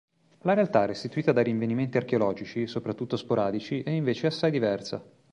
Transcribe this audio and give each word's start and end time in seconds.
La 0.39 0.55
realtà 0.55 0.85
restituita 0.85 1.31
dai 1.31 1.43
rinvenimenti 1.43 1.97
archeologici, 1.97 2.65
soprattutto 2.65 3.17
sporadici, 3.17 3.83
è 3.83 3.91
invece 3.91 4.25
assai 4.25 4.49
diversa. 4.49 5.05